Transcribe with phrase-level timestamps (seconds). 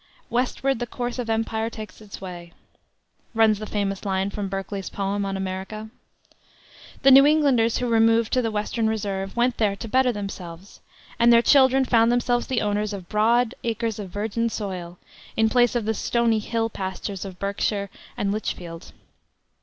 [0.31, 2.53] "Westward the course of empire takes its way,"
[3.35, 5.91] runs the famous line from Berkeley's poem on America.
[7.03, 10.79] The New Englanders who removed to the Western Reserve went there to better themelves;
[11.19, 14.97] and their children found themselves the owners of broad acres of virgin soil,
[15.37, 18.93] in place of the stony hill pastures of Berkshire and Litchfield.